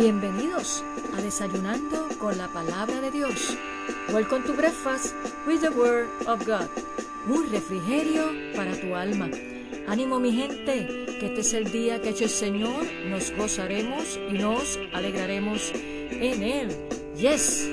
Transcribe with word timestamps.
Bienvenidos 0.00 0.84
a 1.16 1.20
Desayunando 1.20 2.06
con 2.20 2.38
la 2.38 2.46
Palabra 2.46 3.00
de 3.00 3.10
Dios. 3.10 3.58
Welcome 4.12 4.44
to 4.44 4.52
Breakfast 4.52 5.12
with 5.44 5.60
the 5.60 5.70
Word 5.70 6.06
of 6.28 6.46
God. 6.46 6.68
Un 7.28 7.50
refrigerio 7.50 8.30
para 8.54 8.80
tu 8.80 8.94
alma. 8.94 9.28
Ánimo 9.88 10.20
mi 10.20 10.30
gente, 10.32 10.86
que 11.18 11.26
este 11.26 11.40
es 11.40 11.52
el 11.52 11.72
día 11.72 12.00
que 12.00 12.08
ha 12.08 12.10
hecho 12.12 12.24
el 12.24 12.30
Señor. 12.30 12.86
Nos 13.06 13.32
gozaremos 13.32 14.20
y 14.30 14.34
nos 14.34 14.78
alegraremos 14.92 15.72
en 15.74 16.44
Él. 16.44 16.68
Yes. 17.16 17.68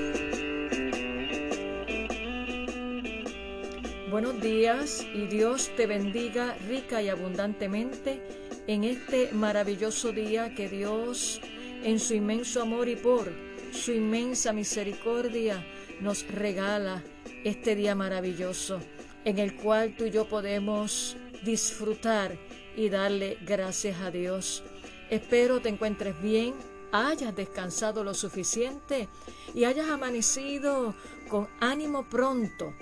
Buenos 4.09 4.41
días 4.41 5.05
y 5.13 5.27
Dios 5.27 5.69
te 5.77 5.85
bendiga 5.85 6.57
rica 6.67 7.03
y 7.03 7.09
abundantemente 7.09 8.19
en 8.65 8.83
este 8.83 9.31
maravilloso 9.31 10.11
día 10.11 10.55
que 10.55 10.69
Dios 10.69 11.39
en 11.85 11.99
su 11.99 12.15
inmenso 12.15 12.63
amor 12.63 12.89
y 12.89 12.95
por 12.95 13.31
su 13.71 13.91
inmensa 13.91 14.51
misericordia 14.53 15.63
nos 16.01 16.27
regala 16.27 17.03
este 17.43 17.75
día 17.75 17.93
maravilloso 17.93 18.79
en 19.23 19.37
el 19.37 19.55
cual 19.55 19.95
tú 19.95 20.05
y 20.05 20.09
yo 20.09 20.27
podemos 20.27 21.15
disfrutar 21.43 22.39
y 22.75 22.89
darle 22.89 23.37
gracias 23.45 24.01
a 24.01 24.09
Dios. 24.09 24.63
Espero 25.11 25.61
te 25.61 25.69
encuentres 25.69 26.19
bien, 26.23 26.55
hayas 26.91 27.35
descansado 27.35 28.03
lo 28.03 28.15
suficiente 28.15 29.07
y 29.53 29.65
hayas 29.65 29.87
amanecido 29.87 30.95
con 31.29 31.47
ánimo 31.59 32.09
pronto, 32.09 32.73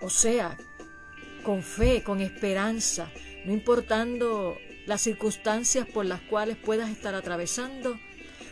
o 0.00 0.10
sea, 0.10 0.58
con 1.44 1.62
fe, 1.62 2.02
con 2.02 2.20
esperanza, 2.20 3.12
no 3.46 3.52
importando 3.52 4.56
las 4.86 5.02
circunstancias 5.02 5.86
por 5.86 6.04
las 6.04 6.20
cuales 6.22 6.56
puedas 6.56 6.90
estar 6.90 7.14
atravesando, 7.14 7.96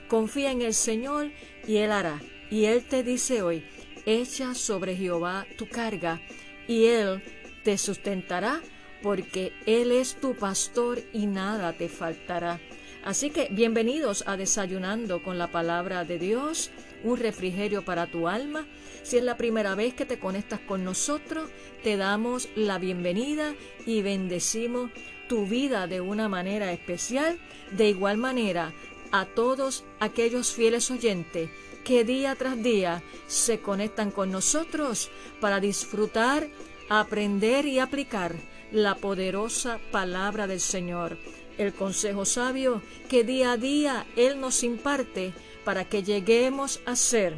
Confía 0.09 0.51
en 0.51 0.63
el 0.63 0.75
Señor 0.75 1.31
y 1.67 1.77
Él 1.77 1.93
hará. 1.93 2.21
Y 2.51 2.65
Él 2.65 2.85
te 2.85 3.03
dice 3.03 3.43
hoy, 3.43 3.65
echa 4.07 4.55
sobre 4.55 4.97
Jehová 4.97 5.47
tu 5.59 5.69
carga 5.69 6.21
y 6.67 6.87
Él 6.87 7.23
te 7.63 7.77
sustentará 7.77 8.63
porque 9.03 9.53
Él 9.67 9.93
es 9.93 10.17
tu 10.17 10.35
pastor 10.35 11.01
y 11.13 11.27
nada 11.27 11.75
te 11.75 11.89
faltará. 11.89 12.59
Así 13.05 13.31
que 13.31 13.49
bienvenidos 13.51 14.25
a 14.27 14.37
Desayunando 14.37 15.23
con 15.23 15.39
la 15.39 15.51
palabra 15.51 16.05
de 16.05 16.19
Dios, 16.19 16.71
un 17.05 17.17
refrigerio 17.17 17.85
para 17.85 18.07
tu 18.07 18.29
alma. 18.29 18.67
Si 19.03 19.17
es 19.17 19.23
la 19.23 19.37
primera 19.37 19.75
vez 19.75 19.95
que 19.95 20.05
te 20.05 20.19
conectas 20.19 20.61
con 20.61 20.85
nosotros, 20.85 21.49
te 21.83 21.97
damos 21.97 22.49
la 22.57 22.79
bienvenida 22.79 23.55
y 23.87 24.03
bendecimos 24.03 24.91
tu 25.29 25.47
vida 25.47 25.87
de 25.87 26.01
una 26.01 26.29
manera 26.29 26.73
especial. 26.73 27.39
De 27.71 27.89
igual 27.89 28.17
manera, 28.17 28.73
a 29.13 29.27
todos 29.27 29.85
aquellos 30.01 30.53
fieles 30.53 30.91
oyentes 30.91 31.51
que 31.85 32.05
día 32.05 32.35
tras 32.35 32.63
día 32.63 33.03
se 33.27 33.61
conectan 33.61 34.11
con 34.11 34.31
nosotros 34.31 35.11
para 35.41 35.61
disfrutar, 35.61 36.49
aprender 36.89 37.67
y 37.67 37.79
aplicar 37.79 38.37
la 38.73 38.97
poderosa 38.97 39.81
palabra 39.91 40.47
del 40.47 40.61
Señor, 40.61 41.17
el 41.57 41.73
consejo 41.73 42.25
sabio 42.25 42.83
que 43.09 43.25
día 43.25 43.53
a 43.53 43.57
día 43.57 44.07
Él 44.17 44.41
nos 44.41 44.63
imparte 44.63 45.33
para 45.65 45.89
que 45.89 46.03
lleguemos 46.03 46.81
a 46.85 46.95
ser 46.97 47.35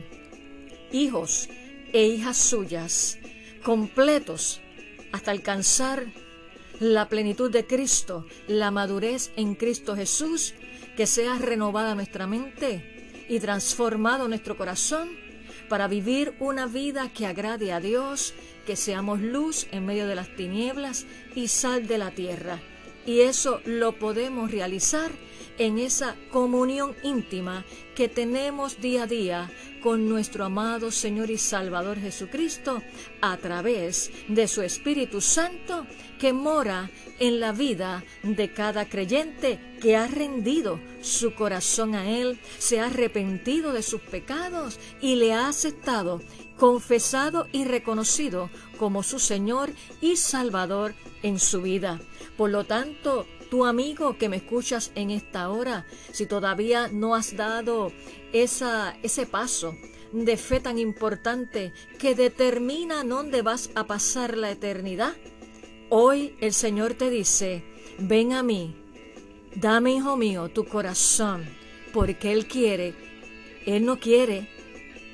hijos 0.93 1.49
e 1.93 2.07
hijas 2.07 2.37
suyas, 2.37 3.19
completos 3.63 4.61
hasta 5.13 5.31
alcanzar 5.31 6.07
la 6.81 7.09
plenitud 7.09 7.51
de 7.51 7.67
Cristo, 7.67 8.27
la 8.49 8.71
madurez 8.71 9.33
en 9.37 9.55
Cristo 9.55 9.95
Jesús 9.95 10.55
que 11.01 11.07
sea 11.07 11.39
renovada 11.39 11.95
nuestra 11.95 12.27
mente 12.27 13.25
y 13.27 13.41
transformado 13.41 14.29
nuestro 14.29 14.59
corazón 14.59 15.09
para 15.71 15.89
vivir 15.89 16.35
una 16.41 16.67
vida 16.67 17.09
que 17.09 17.25
agrade 17.25 17.73
a 17.73 17.81
Dios, 17.81 18.35
que 18.67 18.77
seamos 18.77 19.19
luz 19.19 19.67
en 19.71 19.87
medio 19.87 20.07
de 20.07 20.15
las 20.15 20.29
tinieblas 20.37 21.07
y 21.35 21.49
sal 21.49 21.87
de 21.87 21.97
la 21.97 22.11
tierra. 22.11 22.61
Y 23.07 23.21
eso 23.21 23.61
lo 23.65 23.99
podemos 23.99 24.51
realizar 24.51 25.11
en 25.59 25.79
esa 25.79 26.17
comunión 26.31 26.95
íntima 27.03 27.65
que 27.95 28.09
tenemos 28.09 28.81
día 28.81 29.03
a 29.03 29.07
día 29.07 29.51
con 29.83 30.09
nuestro 30.09 30.45
amado 30.45 30.91
Señor 30.91 31.31
y 31.31 31.39
Salvador 31.39 31.99
Jesucristo 31.99 32.83
a 33.21 33.37
través 33.37 34.11
de 34.29 34.47
su 34.49 34.63
Espíritu 34.63 35.21
Santo 35.21 35.87
que 36.19 36.33
mora 36.33 36.91
en 37.19 37.41
la 37.41 37.53
vida 37.53 38.05
de 38.23 38.53
cada 38.53 38.89
creyente 38.89 39.59
que 39.81 39.97
ha 39.97 40.07
rendido 40.07 40.81
su 41.01 41.35
corazón 41.35 41.95
a 41.95 42.11
Él, 42.11 42.39
se 42.59 42.81
ha 42.81 42.87
arrepentido 42.87 43.73
de 43.73 43.83
sus 43.83 44.01
pecados 44.01 44.79
y 45.01 45.17
le 45.17 45.33
ha 45.33 45.49
aceptado, 45.49 46.21
confesado 46.59 47.49
y 47.53 47.65
reconocido 47.65 48.51
como 48.79 49.03
su 49.03 49.19
Señor 49.19 49.71
y 50.01 50.17
Salvador 50.17 50.95
en 51.23 51.39
su 51.39 51.63
vida. 51.63 52.01
Por 52.41 52.49
lo 52.49 52.65
tanto, 52.65 53.27
tu 53.51 53.67
amigo 53.67 54.17
que 54.17 54.31
me 54.31 54.39
escuchas 54.39 54.93
en 54.95 55.11
esta 55.11 55.51
hora, 55.51 55.85
si 56.11 56.25
todavía 56.25 56.89
no 56.91 57.15
has 57.15 57.37
dado 57.37 57.93
esa, 58.33 58.97
ese 59.03 59.27
paso 59.27 59.77
de 60.13 60.39
fe 60.39 60.59
tan 60.59 60.79
importante 60.79 61.75
que 61.99 62.15
determina 62.15 63.05
dónde 63.05 63.43
vas 63.43 63.69
a 63.75 63.87
pasar 63.87 64.39
la 64.39 64.51
eternidad, 64.51 65.13
hoy 65.91 66.35
el 66.41 66.55
Señor 66.55 66.95
te 66.95 67.11
dice, 67.11 67.63
ven 67.99 68.33
a 68.33 68.43
mí, 68.43 68.75
dame, 69.55 69.93
hijo 69.93 70.17
mío, 70.17 70.49
tu 70.49 70.65
corazón, 70.65 71.45
porque 71.93 72.33
Él 72.33 72.47
quiere, 72.47 72.95
Él 73.67 73.85
no 73.85 74.01
quiere 74.01 74.49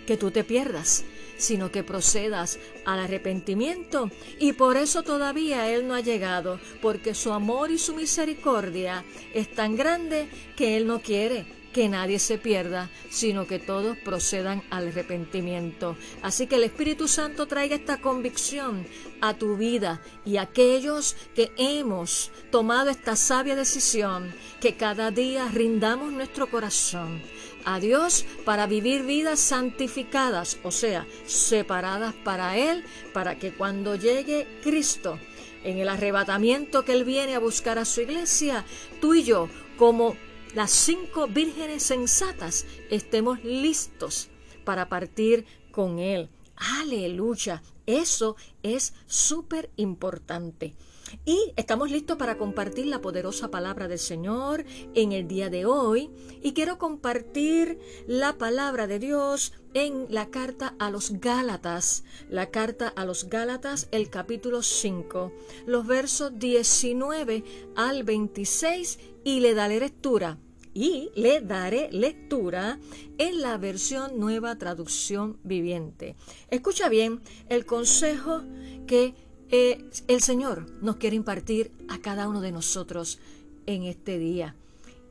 que 0.06 0.16
tú 0.16 0.31
te 0.31 0.44
pierdas, 0.44 1.04
sino 1.36 1.70
que 1.70 1.82
procedas 1.82 2.58
al 2.84 3.00
arrepentimiento. 3.00 4.10
Y 4.38 4.52
por 4.52 4.76
eso 4.76 5.02
todavía 5.02 5.70
Él 5.72 5.86
no 5.86 5.94
ha 5.94 6.00
llegado, 6.00 6.60
porque 6.80 7.14
su 7.14 7.32
amor 7.32 7.70
y 7.70 7.78
su 7.78 7.94
misericordia 7.94 9.04
es 9.34 9.50
tan 9.52 9.76
grande 9.76 10.28
que 10.56 10.76
Él 10.76 10.86
no 10.86 11.00
quiere 11.00 11.56
que 11.76 11.91
nadie 11.91 12.19
se 12.19 12.38
pierda, 12.38 12.88
sino 13.10 13.47
que 13.47 13.58
todos 13.58 13.98
procedan 13.98 14.62
al 14.70 14.88
arrepentimiento. 14.88 15.94
Así 16.22 16.47
que 16.47 16.54
el 16.54 16.64
Espíritu 16.64 17.06
Santo 17.06 17.47
traiga 17.47 17.76
esta 17.76 18.00
convicción 18.00 18.86
a 19.20 19.34
tu 19.34 19.58
vida 19.58 20.00
y 20.24 20.38
a 20.38 20.42
aquellos 20.48 21.16
que 21.34 21.53
hemos 21.58 22.30
tomado 22.50 22.88
esta 22.88 23.14
sabia 23.14 23.56
decisión, 23.56 24.34
que 24.58 24.76
cada 24.76 25.10
día 25.10 25.48
rindamos 25.53 26.14
nuestro 26.14 26.48
corazón 26.48 27.20
a 27.66 27.81
Dios 27.81 28.25
para 28.47 28.66
vivir 28.66 29.03
vidas 29.03 29.41
santificadas, 29.41 30.59
o 30.62 30.71
sea, 30.71 31.06
separadas 31.27 32.15
para 32.15 32.56
Él, 32.56 32.84
para 33.12 33.38
que 33.38 33.53
cuando 33.53 33.97
llegue 33.97 34.47
Cristo, 34.62 35.19
en 35.65 35.78
el 35.78 35.88
arrebatamiento 35.88 36.84
que 36.84 36.93
Él 36.93 37.04
viene 37.04 37.34
a 37.34 37.41
buscar 37.41 37.78
a 37.78 37.84
su 37.84 38.00
iglesia, 38.00 38.65
tú 39.00 39.15
y 39.15 39.25
yo, 39.25 39.49
como 39.77 40.16
las 40.54 40.71
cinco 40.71 41.27
vírgenes 41.27 41.82
sensatas 41.82 42.65
estemos 42.88 43.43
listos 43.43 44.28
para 44.65 44.88
partir 44.88 45.44
con 45.72 45.98
Él. 45.98 46.31
Aleluya. 46.56 47.62
Eso 47.84 48.37
es 48.62 48.94
súper 49.06 49.71
importante. 49.77 50.75
Y 51.24 51.52
estamos 51.56 51.90
listos 51.90 52.16
para 52.16 52.38
compartir 52.38 52.86
la 52.86 53.00
poderosa 53.00 53.50
palabra 53.50 53.88
del 53.88 53.98
Señor 53.98 54.64
en 54.94 55.12
el 55.12 55.28
día 55.28 55.50
de 55.50 55.66
hoy. 55.66 56.10
Y 56.42 56.52
quiero 56.52 56.78
compartir 56.78 57.78
la 58.06 58.38
palabra 58.38 58.86
de 58.86 58.98
Dios 58.98 59.52
en 59.74 60.06
la 60.08 60.30
carta 60.30 60.74
a 60.78 60.90
los 60.90 61.20
Gálatas. 61.20 62.04
La 62.28 62.50
carta 62.50 62.88
a 62.88 63.04
los 63.04 63.28
Gálatas, 63.28 63.88
el 63.91 64.10
capítulo 64.10 64.62
5, 64.62 65.32
los 65.66 65.86
versos 65.86 66.38
19 66.38 67.44
al 67.76 68.04
26 68.04 68.98
y 69.24 69.41
le 69.41 69.54
daré 69.54 69.80
lectura 69.80 70.38
y 70.76 71.10
le 71.14 71.41
daré 71.41 71.88
lectura 71.91 72.78
en 73.16 73.41
la 73.41 73.56
versión 73.56 74.20
nueva 74.20 74.59
traducción 74.59 75.38
viviente. 75.42 76.16
Escucha 76.50 76.91
bien 76.91 77.22
el 77.48 77.64
consejo 77.64 78.42
que 78.86 79.14
eh, 79.51 79.84
el 80.09 80.22
Señor 80.22 80.66
nos 80.83 80.97
quiere 80.97 81.16
impartir 81.16 81.72
a 81.89 81.98
cada 81.98 82.28
uno 82.28 82.41
de 82.41 82.53
nosotros 82.53 83.19
en 83.66 83.84
este 83.84 84.19
día. 84.19 84.57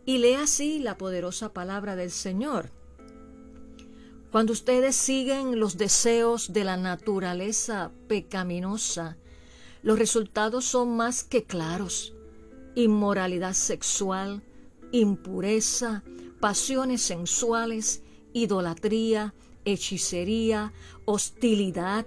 Y 0.06 0.18
lee 0.20 0.34
así 0.34 0.80
la 0.80 0.98
poderosa 0.98 1.54
palabra 1.54 1.96
del 1.96 2.12
Señor. 2.12 2.70
Cuando 4.32 4.54
ustedes 4.54 4.96
siguen 4.96 5.60
los 5.60 5.78
deseos 5.78 6.52
de 6.52 6.66
la 6.66 6.76
naturaleza 6.76 7.92
pecaminosa, 8.08 9.18
los 9.82 9.98
resultados 9.98 10.66
son 10.66 10.98
más 10.98 11.24
que 11.24 11.44
claros. 11.44 12.14
Inmoralidad 12.76 13.54
sexual, 13.54 14.44
impureza, 14.92 16.04
pasiones 16.40 17.02
sensuales, 17.02 18.04
idolatría, 18.34 19.34
hechicería, 19.64 20.74
hostilidad, 21.06 22.06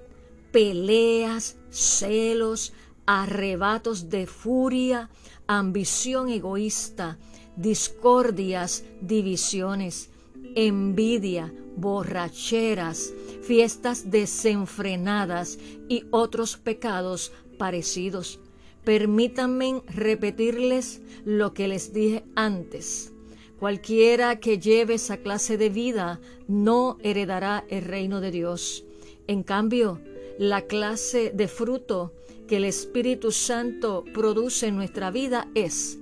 peleas, 0.50 1.56
celos, 1.70 2.72
arrebatos 3.06 4.10
de 4.10 4.26
furia, 4.26 5.10
ambición 5.46 6.28
egoísta, 6.28 7.18
discordias, 7.56 8.84
divisiones, 9.00 10.10
envidia, 10.54 11.52
borracheras, 11.76 13.12
fiestas 13.42 14.10
desenfrenadas 14.10 15.58
y 15.88 16.04
otros 16.10 16.56
pecados 16.56 17.32
parecidos. 17.56 18.40
Permítanme 18.84 19.82
repetirles 19.86 21.00
lo 21.24 21.52
que 21.54 21.68
les 21.68 21.92
dije 21.92 22.24
antes. 22.34 23.12
Cualquiera 23.58 24.38
que 24.38 24.58
lleve 24.58 24.94
esa 24.94 25.16
clase 25.18 25.58
de 25.58 25.68
vida 25.68 26.20
no 26.46 26.96
heredará 27.02 27.64
el 27.68 27.84
reino 27.84 28.20
de 28.20 28.30
Dios. 28.30 28.84
En 29.26 29.42
cambio, 29.42 30.00
la 30.38 30.62
clase 30.62 31.32
de 31.34 31.48
fruto 31.48 32.12
que 32.46 32.58
el 32.58 32.64
Espíritu 32.64 33.32
Santo 33.32 34.04
produce 34.14 34.68
en 34.68 34.76
nuestra 34.76 35.10
vida 35.10 35.48
es 35.54 35.98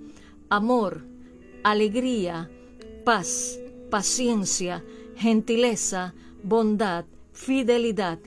amor, 0.50 1.04
alegría, 1.64 2.50
paz, 3.04 3.58
paciencia, 3.90 4.84
gentileza, 5.16 6.14
bondad, 6.42 7.06
fidelidad, 7.32 8.18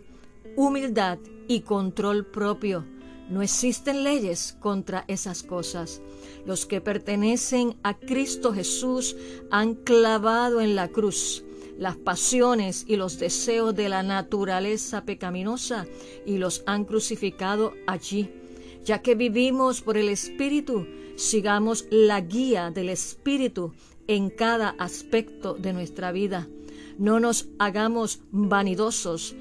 humildad 0.55 1.19
y 1.47 1.61
control 1.61 2.25
propio. 2.25 2.85
No 3.29 3.43
existen 3.43 4.03
leyes 4.03 4.57
contra 4.59 5.05
esas 5.07 5.43
cosas. 5.43 6.01
Los 6.45 6.65
que 6.65 6.81
pertenecen 6.81 7.77
a 7.83 7.93
Cristo 7.93 8.51
Jesús 8.51 9.15
han 9.51 9.75
clavado 9.75 10.59
en 10.59 10.75
la 10.75 10.87
cruz 10.87 11.43
las 11.79 11.95
pasiones 11.95 12.83
y 12.87 12.97
los 12.97 13.19
deseos 13.19 13.73
de 13.73 13.87
la 13.87 14.03
naturaleza 14.03 15.05
pecaminosa 15.05 15.87
y 16.25 16.37
los 16.37 16.61
han 16.65 16.83
crucificado 16.83 17.73
allí. 17.87 18.29
Ya 18.83 19.01
que 19.01 19.15
vivimos 19.15 19.81
por 19.81 19.97
el 19.97 20.09
Espíritu, 20.09 20.85
sigamos 21.15 21.85
la 21.89 22.19
guía 22.19 22.69
del 22.69 22.89
Espíritu 22.89 23.73
en 24.07 24.29
cada 24.29 24.75
aspecto 24.77 25.53
de 25.53 25.71
nuestra 25.71 26.11
vida. 26.11 26.49
No 26.97 27.21
nos 27.21 27.47
hagamos 27.59 28.19
vanidosos, 28.31 29.35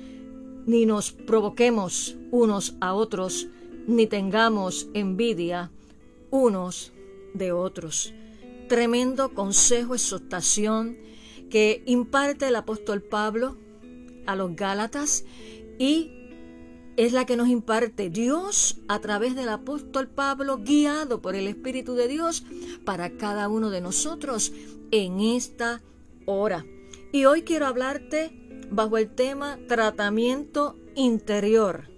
ni 0.64 0.86
nos 0.86 1.10
provoquemos 1.10 2.16
unos 2.30 2.76
a 2.80 2.94
otros, 2.94 3.48
ni 3.88 4.06
tengamos 4.06 4.88
envidia 4.94 5.72
unos 6.30 6.92
de 7.34 7.50
otros. 7.50 8.12
Tremendo 8.68 9.34
consejo, 9.34 9.94
exhortación 9.94 11.08
que 11.50 11.82
imparte 11.86 12.48
el 12.48 12.56
apóstol 12.56 13.02
Pablo 13.02 13.56
a 14.26 14.36
los 14.36 14.54
Gálatas 14.54 15.24
y 15.78 16.12
es 16.96 17.12
la 17.12 17.26
que 17.26 17.36
nos 17.36 17.48
imparte 17.48 18.10
Dios 18.10 18.80
a 18.88 18.98
través 18.98 19.36
del 19.36 19.48
apóstol 19.48 20.08
Pablo, 20.08 20.58
guiado 20.58 21.22
por 21.22 21.36
el 21.36 21.46
Espíritu 21.46 21.94
de 21.94 22.08
Dios 22.08 22.44
para 22.84 23.10
cada 23.10 23.48
uno 23.48 23.70
de 23.70 23.80
nosotros 23.80 24.52
en 24.90 25.20
esta 25.20 25.80
hora. 26.26 26.66
Y 27.12 27.24
hoy 27.24 27.42
quiero 27.42 27.66
hablarte 27.66 28.66
bajo 28.70 28.98
el 28.98 29.14
tema 29.14 29.58
tratamiento 29.68 30.76
interior. 30.96 31.88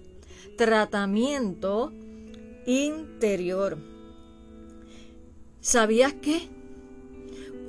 Tratamiento 0.55 1.91
interior. 2.67 3.79
¿Sabías 5.61 6.13
qué? 6.21 6.47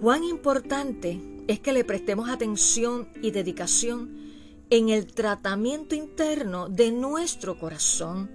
Cuán 0.03 0.23
importante 0.23 1.32
es 1.49 1.61
que 1.61 1.73
le 1.73 1.85
prestemos 1.85 2.29
atención 2.29 3.09
y 3.21 3.31
dedicación 3.31 4.23
en 4.71 4.89
el 4.89 5.07
tratamiento 5.07 5.95
interno 5.95 6.69
de 6.69 6.93
nuestro 6.93 7.59
corazón, 7.59 8.31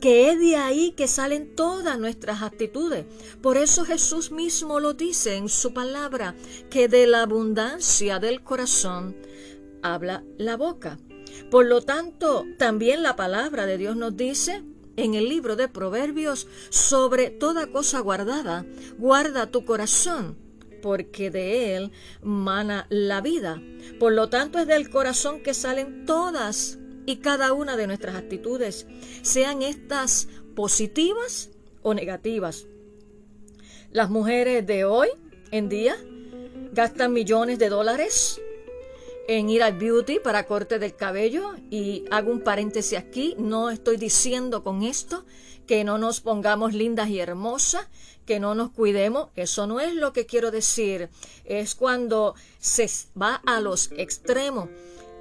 que 0.00 0.30
es 0.30 0.38
de 0.40 0.56
ahí 0.56 0.92
que 0.96 1.06
salen 1.06 1.54
todas 1.54 1.98
nuestras 1.98 2.42
actitudes. 2.42 3.06
Por 3.40 3.56
eso 3.56 3.84
Jesús 3.84 4.32
mismo 4.32 4.80
lo 4.80 4.94
dice 4.94 5.36
en 5.36 5.48
su 5.48 5.72
palabra, 5.72 6.34
que 6.70 6.88
de 6.88 7.06
la 7.06 7.22
abundancia 7.22 8.18
del 8.18 8.42
corazón 8.42 9.16
habla 9.82 10.24
la 10.38 10.56
boca. 10.56 10.98
Por 11.50 11.66
lo 11.66 11.82
tanto, 11.82 12.44
también 12.58 13.02
la 13.02 13.14
palabra 13.14 13.66
de 13.66 13.78
Dios 13.78 13.96
nos 13.96 14.16
dice 14.16 14.64
en 14.96 15.14
el 15.14 15.28
libro 15.28 15.54
de 15.54 15.68
Proverbios 15.68 16.48
sobre 16.70 17.30
toda 17.30 17.68
cosa 17.68 18.00
guardada, 18.00 18.66
guarda 18.98 19.50
tu 19.50 19.64
corazón 19.64 20.49
porque 20.80 21.30
de 21.30 21.76
él 21.76 21.92
mana 22.22 22.86
la 22.88 23.20
vida. 23.20 23.62
Por 23.98 24.12
lo 24.12 24.28
tanto, 24.28 24.58
es 24.58 24.66
del 24.66 24.90
corazón 24.90 25.42
que 25.42 25.54
salen 25.54 26.06
todas 26.06 26.78
y 27.06 27.16
cada 27.16 27.52
una 27.52 27.76
de 27.76 27.86
nuestras 27.86 28.14
actitudes, 28.16 28.86
sean 29.22 29.62
estas 29.62 30.28
positivas 30.54 31.50
o 31.82 31.94
negativas. 31.94 32.66
Las 33.90 34.10
mujeres 34.10 34.66
de 34.66 34.84
hoy 34.84 35.08
en 35.50 35.68
día 35.68 35.96
gastan 36.72 37.12
millones 37.12 37.58
de 37.58 37.68
dólares 37.68 38.40
en 39.30 39.48
ir 39.48 39.62
al 39.62 39.74
beauty 39.74 40.18
para 40.18 40.44
corte 40.44 40.80
del 40.80 40.96
cabello. 40.96 41.54
Y 41.70 42.04
hago 42.10 42.32
un 42.32 42.40
paréntesis 42.40 42.98
aquí, 42.98 43.36
no 43.38 43.70
estoy 43.70 43.96
diciendo 43.96 44.64
con 44.64 44.82
esto 44.82 45.24
que 45.68 45.84
no 45.84 45.98
nos 45.98 46.20
pongamos 46.20 46.74
lindas 46.74 47.08
y 47.10 47.20
hermosas, 47.20 47.86
que 48.26 48.40
no 48.40 48.56
nos 48.56 48.72
cuidemos, 48.72 49.28
eso 49.36 49.68
no 49.68 49.78
es 49.78 49.94
lo 49.94 50.12
que 50.12 50.26
quiero 50.26 50.50
decir, 50.50 51.10
es 51.44 51.76
cuando 51.76 52.34
se 52.58 52.90
va 53.20 53.40
a 53.46 53.60
los 53.60 53.92
extremos 53.96 54.68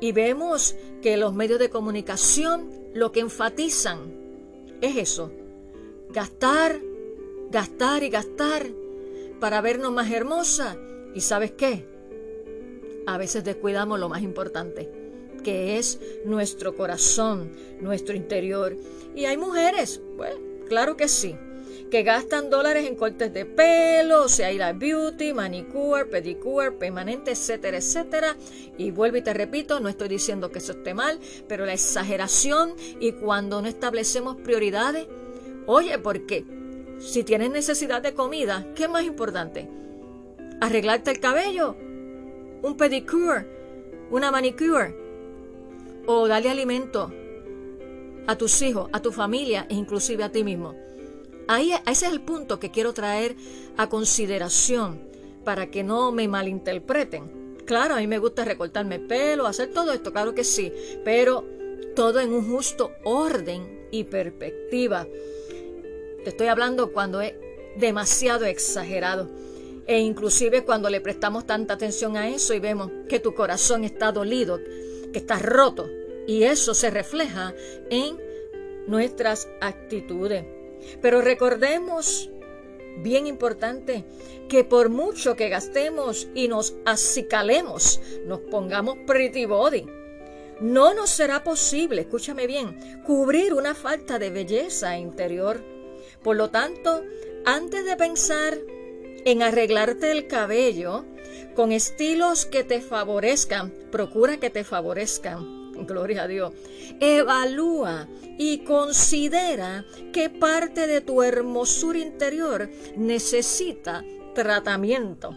y 0.02 0.12
vemos 0.12 0.76
que 1.04 1.16
los 1.16 1.36
medios 1.36 1.60
de 1.60 1.70
comunicación 1.70 2.68
lo 2.96 3.12
que 3.12 3.20
enfatizan 3.20 4.12
es 4.82 4.96
eso, 4.98 5.32
gastar, 6.10 6.82
gastar 7.52 8.02
y 8.02 8.10
gastar 8.10 8.66
para 9.40 9.62
vernos 9.62 9.92
más 9.92 10.10
hermosas. 10.10 10.78
Y 11.14 11.22
sabes 11.22 11.52
qué, 11.52 11.99
a 13.14 13.18
veces 13.18 13.44
descuidamos 13.44 14.00
lo 14.00 14.10
más 14.10 14.22
importante 14.22 14.90
que 15.40 15.78
es 15.78 16.00
nuestro 16.26 16.76
corazón, 16.76 17.52
nuestro 17.82 18.16
interior. 18.16 18.76
Y 19.16 19.26
hay 19.26 19.38
mujeres, 19.38 20.02
pues, 20.18 20.34
claro 20.68 20.96
que 20.96 21.08
sí, 21.08 21.36
que 21.90 22.04
gastan 22.04 22.50
dólares 22.50 22.86
en 22.86 22.96
cortes 22.96 23.34
de 23.34 23.46
pelo, 23.46 24.24
o 24.24 24.30
sea, 24.30 24.52
ir 24.52 24.62
a 24.62 24.74
beauty, 24.74 25.34
manicure, 25.34 26.06
pedicure, 26.06 26.72
permanente, 26.72 27.32
etcétera, 27.32 27.78
etcétera. 27.78 28.36
Y 28.78 28.92
vuelvo 28.92 29.18
y 29.18 29.22
te 29.22 29.34
repito, 29.34 29.80
no 29.80 29.90
estoy 29.90 30.10
diciendo 30.10 30.52
que 30.52 30.60
eso 30.60 30.74
esté 30.74 30.94
mal, 30.94 31.20
pero 31.48 31.66
la 31.66 31.74
exageración 31.74 32.76
y 33.00 33.14
cuando 33.14 33.62
no 33.62 33.68
establecemos 33.68 34.38
prioridades, 34.38 35.08
oye, 35.66 35.98
porque 35.98 36.46
si 37.00 37.24
tienes 37.24 37.50
necesidad 37.50 38.02
de 38.02 38.14
comida, 38.14 38.68
¿qué 38.76 38.84
es 38.84 38.90
más 38.90 39.06
importante? 39.06 39.68
¿Arreglarte 40.62 41.12
el 41.12 41.20
cabello? 41.20 41.76
¿Un 42.62 42.76
pedicure? 42.78 43.46
¿Una 44.12 44.32
manicure? 44.32 44.96
¿O 46.06 46.28
darle 46.28 46.50
alimento 46.50 47.12
a 48.30 48.38
tus 48.38 48.62
hijos, 48.62 48.90
a 48.94 49.02
tu 49.02 49.12
familia 49.12 49.66
e 49.72 49.74
inclusive 49.74 50.24
a 50.24 50.32
ti 50.32 50.44
mismo. 50.44 50.76
Ahí, 51.48 51.72
ese 51.88 52.06
es 52.06 52.12
el 52.12 52.22
punto 52.22 52.60
que 52.60 52.70
quiero 52.70 52.94
traer 52.94 53.36
a 53.76 53.90
consideración 53.90 55.02
para 55.44 55.72
que 55.72 55.84
no 55.84 56.12
me 56.12 56.28
malinterpreten. 56.28 57.58
Claro, 57.66 57.96
a 57.96 57.98
mí 57.98 58.06
me 58.06 58.20
gusta 58.20 58.46
recortarme 58.46 59.00
pelo, 59.00 59.48
hacer 59.48 59.72
todo 59.72 59.94
esto, 59.94 60.14
claro 60.14 60.36
que 60.36 60.44
sí, 60.44 60.72
pero 61.04 61.44
todo 61.96 62.20
en 62.20 62.32
un 62.32 62.48
justo 62.48 62.92
orden 63.04 63.88
y 63.90 64.04
perspectiva. 64.04 65.08
Te 66.24 66.30
estoy 66.30 66.48
hablando 66.48 66.94
cuando 66.94 67.22
es 67.22 67.34
demasiado 67.78 68.46
exagerado. 68.46 69.28
E 69.90 69.98
inclusive 69.98 70.64
cuando 70.66 70.88
le 70.88 71.02
prestamos 71.02 71.48
tanta 71.48 71.74
atención 71.74 72.16
a 72.16 72.30
eso 72.30 72.54
y 72.54 72.60
vemos 72.60 72.92
que 73.08 73.20
tu 73.20 73.34
corazón 73.34 73.84
está 73.84 74.12
dolido, 74.12 74.60
que 75.12 75.18
estás 75.18 75.42
roto, 75.42 75.90
y 76.28 76.44
eso 76.44 76.76
se 76.76 76.92
refleja 76.92 77.56
en 77.90 78.16
nuestras 78.86 79.50
actitudes. 79.62 80.46
Pero 81.02 81.22
recordemos, 81.22 82.30
bien 83.00 83.26
importante, 83.26 84.06
que 84.48 84.64
por 84.64 84.90
mucho 84.90 85.36
que 85.36 85.50
gastemos 85.50 86.28
y 86.36 86.50
nos 86.50 86.76
acicalemos, 86.86 88.00
nos 88.28 88.42
pongamos 88.42 88.96
pretty 89.08 89.46
body, 89.46 89.88
no 90.62 90.94
nos 90.94 91.10
será 91.10 91.44
posible, 91.44 92.02
escúchame 92.02 92.46
bien, 92.46 93.02
cubrir 93.08 93.56
una 93.56 93.74
falta 93.74 94.20
de 94.20 94.30
belleza 94.30 95.00
interior. 95.00 95.64
Por 96.22 96.36
lo 96.36 96.52
tanto, 96.52 97.04
antes 97.44 97.86
de 97.86 97.98
pensar 97.98 98.56
en 99.26 99.42
arreglarte 99.42 100.12
el 100.12 100.28
cabello 100.28 101.06
con 101.56 101.72
estilos 101.72 102.46
que 102.46 102.64
te 102.64 102.82
favorezcan, 102.82 103.74
procura 103.92 104.38
que 104.38 104.50
te 104.50 104.64
favorezcan. 104.64 105.86
Gloria 105.86 106.24
a 106.24 106.28
Dios, 106.28 106.54
evalúa 107.00 108.08
y 108.38 108.60
considera 108.60 109.86
qué 110.12 110.30
parte 110.30 110.88
de 110.88 111.02
tu 111.02 111.24
hermosura 111.24 112.00
interior 112.00 112.70
necesita 112.98 114.04
tratamiento. 114.36 115.34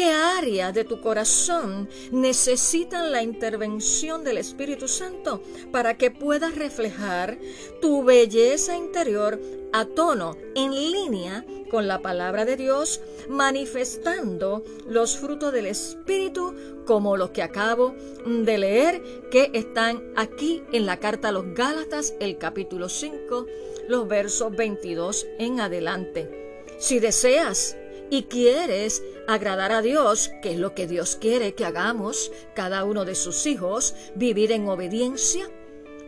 ¿Qué 0.00 0.10
áreas 0.10 0.72
de 0.72 0.84
tu 0.84 1.02
corazón 1.02 1.86
necesitan 2.10 3.12
la 3.12 3.22
intervención 3.22 4.24
del 4.24 4.38
Espíritu 4.38 4.88
Santo 4.88 5.42
para 5.72 5.98
que 5.98 6.10
puedas 6.10 6.54
reflejar 6.54 7.36
tu 7.82 8.02
belleza 8.02 8.74
interior 8.78 9.38
a 9.74 9.84
tono, 9.84 10.38
en 10.54 10.72
línea 10.72 11.44
con 11.70 11.86
la 11.86 11.98
palabra 11.98 12.46
de 12.46 12.56
Dios, 12.56 13.02
manifestando 13.28 14.64
los 14.88 15.18
frutos 15.18 15.52
del 15.52 15.66
Espíritu 15.66 16.54
como 16.86 17.18
los 17.18 17.32
que 17.32 17.42
acabo 17.42 17.94
de 18.24 18.56
leer, 18.56 19.02
que 19.30 19.50
están 19.52 20.14
aquí 20.16 20.62
en 20.72 20.86
la 20.86 20.96
carta 20.96 21.28
a 21.28 21.32
los 21.32 21.52
Gálatas, 21.52 22.14
el 22.20 22.38
capítulo 22.38 22.88
5, 22.88 23.46
los 23.86 24.08
versos 24.08 24.56
22 24.56 25.26
en 25.38 25.60
adelante. 25.60 26.64
Si 26.78 27.00
deseas 27.00 27.76
y 28.10 28.24
quieres 28.24 29.02
agradar 29.28 29.70
a 29.72 29.80
Dios, 29.80 30.30
que 30.42 30.50
es 30.50 30.58
lo 30.58 30.74
que 30.74 30.88
Dios 30.88 31.16
quiere 31.16 31.54
que 31.54 31.64
hagamos, 31.64 32.32
cada 32.54 32.84
uno 32.84 33.04
de 33.04 33.14
sus 33.14 33.46
hijos, 33.46 33.94
vivir 34.16 34.50
en 34.50 34.68
obediencia, 34.68 35.48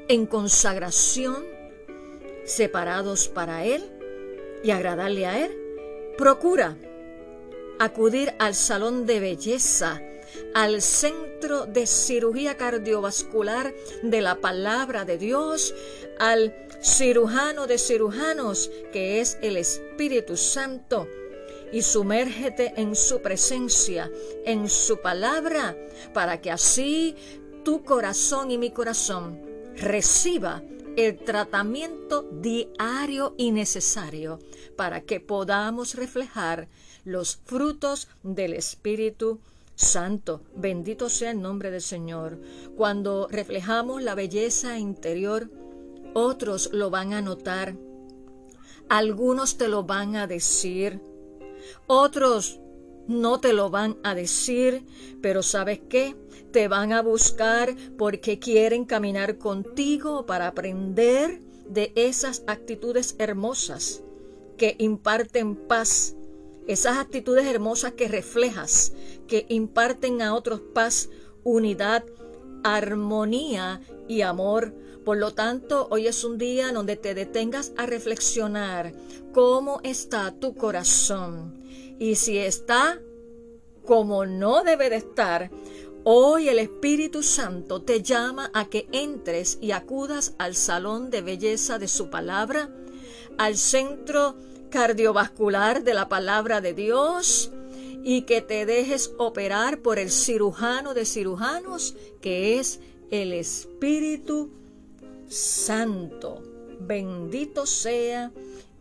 en 0.08 0.26
consagración, 0.26 1.46
separados 2.44 3.28
para 3.28 3.64
Él 3.64 3.84
y 4.64 4.72
agradarle 4.72 5.26
a 5.26 5.44
Él, 5.44 5.56
procura 6.18 6.76
acudir 7.78 8.34
al 8.40 8.56
salón 8.56 9.06
de 9.06 9.20
belleza, 9.20 10.02
al 10.54 10.82
centro 10.82 11.66
de 11.66 11.86
cirugía 11.86 12.56
cardiovascular 12.56 13.72
de 14.02 14.20
la 14.20 14.40
palabra 14.40 15.04
de 15.04 15.18
Dios, 15.18 15.74
al 16.18 16.54
cirujano 16.82 17.68
de 17.68 17.78
cirujanos 17.78 18.70
que 18.92 19.20
es 19.20 19.38
el 19.40 19.56
Espíritu 19.56 20.36
Santo, 20.36 21.06
y 21.72 21.82
sumérgete 21.82 22.74
en 22.76 22.94
su 22.94 23.22
presencia, 23.22 24.10
en 24.44 24.68
su 24.68 25.00
palabra, 25.00 25.76
para 26.12 26.40
que 26.40 26.50
así 26.50 27.16
tu 27.64 27.82
corazón 27.82 28.50
y 28.50 28.58
mi 28.58 28.70
corazón 28.70 29.40
reciba 29.76 30.62
el 30.96 31.18
tratamiento 31.18 32.28
diario 32.30 33.34
y 33.38 33.50
necesario 33.50 34.38
para 34.76 35.00
que 35.00 35.20
podamos 35.20 35.94
reflejar 35.94 36.68
los 37.04 37.36
frutos 37.44 38.08
del 38.22 38.52
Espíritu 38.52 39.40
Santo. 39.74 40.42
Bendito 40.54 41.08
sea 41.08 41.30
el 41.30 41.40
nombre 41.40 41.70
del 41.70 41.80
Señor. 41.80 42.38
Cuando 42.76 43.26
reflejamos 43.30 44.02
la 44.02 44.14
belleza 44.14 44.78
interior, 44.78 45.50
otros 46.14 46.70
lo 46.72 46.90
van 46.90 47.14
a 47.14 47.22
notar. 47.22 47.74
Algunos 48.88 49.56
te 49.56 49.68
lo 49.68 49.84
van 49.84 50.16
a 50.16 50.26
decir. 50.26 51.00
Otros 51.86 52.60
no 53.06 53.40
te 53.40 53.52
lo 53.52 53.70
van 53.70 53.96
a 54.02 54.14
decir, 54.14 54.84
pero 55.20 55.42
¿sabes 55.42 55.80
qué? 55.88 56.16
Te 56.52 56.68
van 56.68 56.92
a 56.92 57.02
buscar 57.02 57.74
porque 57.96 58.38
quieren 58.38 58.84
caminar 58.84 59.38
contigo 59.38 60.26
para 60.26 60.48
aprender 60.48 61.40
de 61.68 61.92
esas 61.94 62.42
actitudes 62.46 63.16
hermosas 63.18 64.02
que 64.56 64.76
imparten 64.78 65.56
paz, 65.56 66.14
esas 66.66 66.98
actitudes 66.98 67.46
hermosas 67.46 67.92
que 67.92 68.08
reflejas, 68.08 68.92
que 69.26 69.46
imparten 69.48 70.22
a 70.22 70.34
otros 70.34 70.60
paz, 70.74 71.08
unidad, 71.42 72.04
armonía 72.62 73.80
y 74.08 74.22
amor. 74.22 74.74
Por 75.04 75.16
lo 75.16 75.32
tanto, 75.32 75.88
hoy 75.90 76.06
es 76.06 76.24
un 76.24 76.38
día 76.38 76.72
donde 76.72 76.96
te 76.96 77.14
detengas 77.14 77.72
a 77.76 77.86
reflexionar 77.86 78.92
cómo 79.32 79.80
está 79.82 80.32
tu 80.32 80.54
corazón 80.54 81.62
y 81.98 82.16
si 82.16 82.38
está 82.38 83.00
como 83.84 84.26
no 84.26 84.64
debe 84.64 84.90
de 84.90 84.96
estar, 84.96 85.50
hoy 86.02 86.48
el 86.48 86.58
Espíritu 86.58 87.22
Santo 87.22 87.82
te 87.82 88.02
llama 88.02 88.50
a 88.54 88.64
que 88.64 88.88
entres 88.90 89.58
y 89.60 89.70
acudas 89.70 90.34
al 90.38 90.56
salón 90.56 91.10
de 91.10 91.22
belleza 91.22 91.78
de 91.78 91.86
su 91.86 92.10
palabra, 92.10 92.70
al 93.38 93.56
centro 93.56 94.34
cardiovascular 94.70 95.84
de 95.84 95.94
la 95.94 96.08
palabra 96.08 96.60
de 96.60 96.74
Dios 96.74 97.52
y 98.02 98.22
que 98.22 98.40
te 98.40 98.66
dejes 98.66 99.12
operar 99.18 99.78
por 99.80 100.00
el 100.00 100.10
cirujano 100.10 100.94
de 100.94 101.04
cirujanos 101.04 101.94
que 102.20 102.58
es 102.58 102.80
el 103.12 103.34
Espíritu 103.34 104.50
Santo. 105.28 106.42
Bendito 106.80 107.66
sea 107.66 108.32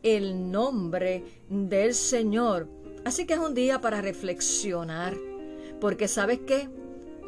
el 0.01 0.49
nombre 0.49 1.23
del 1.49 1.93
Señor. 1.93 2.67
Así 3.03 3.27
que 3.27 3.33
es 3.33 3.39
un 3.39 3.53
día 3.53 3.81
para 3.81 4.01
reflexionar, 4.01 5.17
porque 5.81 6.07
sabes 6.07 6.39
qué, 6.47 6.69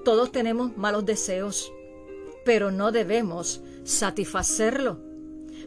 todos 0.05 0.31
tenemos 0.31 0.77
malos 0.77 1.05
deseos, 1.05 1.74
pero 2.45 2.72
no 2.72 2.93
debemos 2.93 3.62
satisfacerlo. 3.83 4.98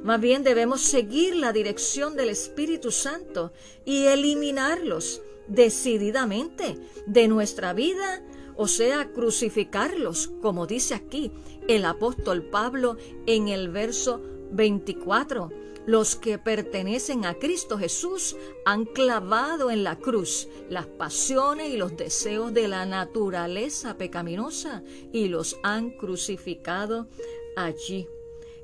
Más 0.02 0.20
bien 0.20 0.42
debemos 0.42 0.80
seguir 0.80 1.36
la 1.36 1.52
dirección 1.52 2.16
del 2.16 2.30
Espíritu 2.30 2.90
Santo 2.90 3.52
y 3.84 4.06
eliminarlos 4.06 5.20
decididamente 5.48 6.78
de 7.06 7.28
nuestra 7.28 7.74
vida, 7.74 8.22
o 8.56 8.68
sea, 8.68 9.12
crucificarlos, 9.12 10.32
como 10.40 10.66
dice 10.66 10.94
aquí 10.94 11.32
el 11.68 11.84
apóstol 11.84 12.44
Pablo 12.44 12.96
en 13.26 13.48
el 13.48 13.70
verso 13.70 14.20
24 14.52 15.50
los 15.86 16.16
que 16.16 16.38
pertenecen 16.38 17.24
a 17.24 17.34
Cristo 17.34 17.78
Jesús 17.78 18.36
han 18.64 18.84
clavado 18.84 19.70
en 19.70 19.84
la 19.84 19.96
cruz 19.96 20.48
las 20.68 20.86
pasiones 20.86 21.68
y 21.68 21.76
los 21.76 21.96
deseos 21.96 22.52
de 22.52 22.66
la 22.66 22.84
naturaleza 22.86 23.96
pecaminosa 23.96 24.82
y 25.12 25.28
los 25.28 25.56
han 25.62 25.90
crucificado 25.90 27.08
allí. 27.56 28.08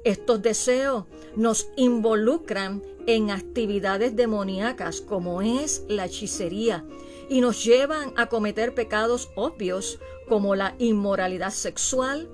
Estos 0.04 0.42
deseos 0.42 1.04
nos 1.36 1.68
involucran 1.76 2.82
en 3.06 3.30
actividades 3.30 4.16
demoníacas 4.16 5.00
como 5.00 5.42
es 5.42 5.84
la 5.88 6.06
hechicería 6.06 6.84
y 7.28 7.40
nos 7.40 7.64
llevan 7.64 8.12
a 8.16 8.28
cometer 8.28 8.74
pecados 8.74 9.30
obvios 9.36 10.00
como 10.28 10.56
la 10.56 10.74
inmoralidad 10.78 11.52
sexual, 11.52 12.28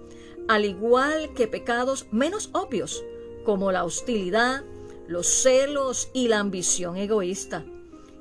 al 0.48 0.64
igual 0.64 1.34
que 1.34 1.46
pecados 1.46 2.06
menos 2.10 2.48
obvios 2.52 3.04
como 3.44 3.70
la 3.70 3.84
hostilidad, 3.84 4.64
los 5.06 5.26
celos 5.26 6.08
y 6.14 6.28
la 6.28 6.38
ambición 6.38 6.96
egoísta. 6.96 7.64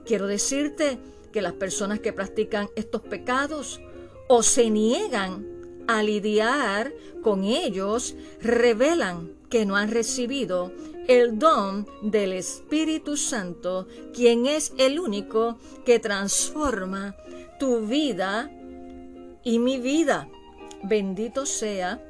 Quiero 0.06 0.28
decirte 0.28 1.00
que 1.32 1.42
las 1.42 1.54
personas 1.54 2.00
que 2.00 2.14
practican 2.14 2.70
estos 2.76 3.02
pecados 3.02 3.80
o 4.28 4.44
se 4.44 4.70
niegan 4.70 5.58
a 5.88 6.04
lidiar 6.04 6.94
con 7.24 7.44
ellos, 7.44 8.16
revelan 8.42 9.37
que 9.50 9.66
no 9.66 9.76
han 9.76 9.92
recibido 9.92 10.72
el 11.08 11.40
don 11.40 11.88
del 12.02 12.34
Espíritu 12.34 13.16
Santo, 13.16 13.88
quien 14.14 14.46
es 14.46 14.74
el 14.78 15.00
único 15.00 15.58
que 15.86 16.00
transforma 16.00 17.16
tu 17.60 17.88
vida 17.88 18.52
y 19.44 19.60
mi 19.60 19.80
vida. 19.80 20.28
Bendito 20.84 21.46
sea 21.46 22.04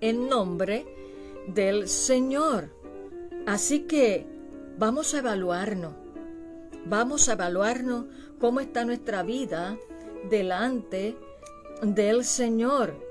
el 0.00 0.28
nombre 0.28 0.86
del 1.48 1.88
Señor. 1.88 2.70
Así 3.46 3.80
que 3.80 4.26
vamos 4.78 5.14
a 5.14 5.18
evaluarnos, 5.18 5.94
vamos 6.84 7.28
a 7.28 7.32
evaluarnos 7.32 8.06
cómo 8.40 8.60
está 8.60 8.84
nuestra 8.84 9.22
vida 9.22 9.76
delante 10.30 11.16
del 11.82 12.24
Señor. 12.24 13.05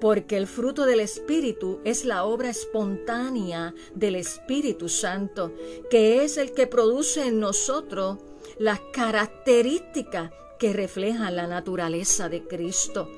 Porque 0.00 0.36
el 0.36 0.46
fruto 0.46 0.84
del 0.84 1.00
Espíritu 1.00 1.80
es 1.84 2.04
la 2.04 2.24
obra 2.24 2.50
espontánea 2.50 3.74
del 3.94 4.16
Espíritu 4.16 4.88
Santo, 4.88 5.52
que 5.90 6.22
es 6.24 6.36
el 6.36 6.52
que 6.52 6.66
produce 6.66 7.26
en 7.26 7.40
nosotros 7.40 8.18
las 8.58 8.80
características 8.92 10.30
que 10.58 10.72
reflejan 10.72 11.36
la 11.36 11.46
naturaleza 11.46 12.28
de 12.28 12.46
Cristo. 12.46 13.08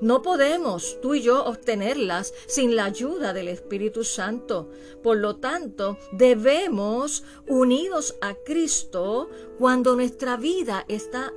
No 0.00 0.22
podemos 0.22 1.00
tú 1.00 1.14
y 1.14 1.22
yo 1.22 1.44
obtenerlas 1.44 2.34
sin 2.46 2.76
la 2.76 2.84
ayuda 2.84 3.32
del 3.32 3.48
Espíritu 3.48 4.04
Santo. 4.04 4.70
Por 5.02 5.18
lo 5.18 5.36
tanto, 5.36 5.98
debemos, 6.12 7.24
unidos 7.46 8.16
a 8.20 8.34
Cristo, 8.34 9.28
cuando 9.58 9.94
nuestra 9.94 10.36
vida 10.36 10.84
está 10.88 11.32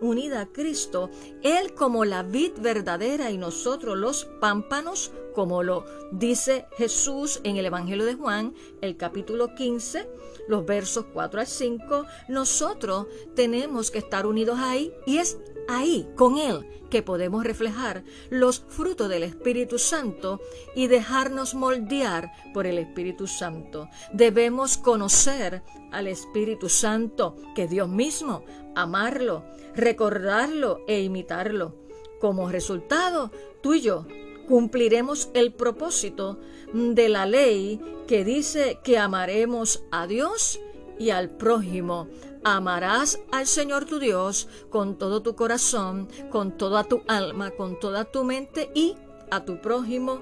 unida 0.00 0.42
a 0.42 0.52
Cristo, 0.52 1.10
Él 1.42 1.74
como 1.74 2.04
la 2.04 2.22
vid 2.22 2.52
verdadera 2.60 3.30
y 3.30 3.38
nosotros 3.38 3.96
los 3.96 4.24
pámpanos, 4.40 5.12
como 5.34 5.62
lo 5.62 5.84
dice 6.12 6.66
Jesús 6.76 7.40
en 7.44 7.56
el 7.56 7.66
Evangelio 7.66 8.04
de 8.04 8.14
Juan, 8.14 8.54
el 8.80 8.96
capítulo 8.96 9.54
15, 9.54 10.08
los 10.50 10.66
versos 10.66 11.06
4 11.12 11.40
al 11.40 11.46
5, 11.46 12.04
nosotros 12.28 13.06
tenemos 13.34 13.90
que 13.90 13.98
estar 13.98 14.26
unidos 14.26 14.58
ahí 14.60 14.92
y 15.06 15.18
es 15.18 15.38
ahí, 15.68 16.08
con 16.16 16.38
Él, 16.38 16.66
que 16.90 17.02
podemos 17.02 17.44
reflejar 17.44 18.02
los 18.28 18.64
frutos 18.68 19.08
del 19.08 19.22
Espíritu 19.22 19.78
Santo 19.78 20.40
y 20.74 20.88
dejarnos 20.88 21.54
moldear 21.54 22.32
por 22.52 22.66
el 22.66 22.78
Espíritu 22.78 23.28
Santo. 23.28 23.88
Debemos 24.12 24.76
conocer 24.76 25.62
al 25.92 26.08
Espíritu 26.08 26.68
Santo, 26.68 27.36
que 27.54 27.68
Dios 27.68 27.88
mismo, 27.88 28.44
amarlo, 28.74 29.44
recordarlo 29.74 30.80
e 30.88 31.00
imitarlo. 31.00 31.76
Como 32.20 32.50
resultado, 32.50 33.30
tú 33.62 33.74
y 33.74 33.80
yo 33.80 34.06
cumpliremos 34.50 35.30
el 35.32 35.52
propósito 35.52 36.40
de 36.72 37.08
la 37.08 37.26
ley 37.26 37.80
que 38.06 38.24
dice 38.24 38.80
que 38.82 38.98
amaremos 38.98 39.84
a 39.90 40.06
Dios 40.06 40.60
y 40.98 41.10
al 41.10 41.30
prójimo. 41.30 42.08
Amarás 42.44 43.20
al 43.32 43.46
Señor 43.46 43.84
tu 43.84 43.98
Dios 43.98 44.48
con 44.70 44.96
todo 44.96 45.22
tu 45.22 45.34
corazón, 45.34 46.08
con 46.30 46.56
toda 46.56 46.84
tu 46.84 47.02
alma, 47.06 47.50
con 47.50 47.78
toda 47.78 48.04
tu 48.04 48.24
mente 48.24 48.70
y 48.74 48.96
a 49.30 49.44
tu 49.44 49.60
prójimo 49.60 50.20